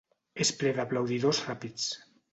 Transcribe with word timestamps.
És 0.45 0.51
ple 0.61 0.71
d'aplaudidors 0.79 1.43
ràpids. 1.51 1.89